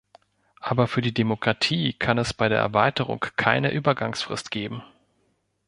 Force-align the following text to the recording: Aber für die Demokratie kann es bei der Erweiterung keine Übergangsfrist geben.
Aber 0.61 0.87
für 0.87 1.01
die 1.03 1.13
Demokratie 1.13 1.93
kann 1.93 2.17
es 2.17 2.33
bei 2.33 2.49
der 2.49 2.57
Erweiterung 2.57 3.19
keine 3.35 3.71
Übergangsfrist 3.71 4.49
geben. 4.49 4.81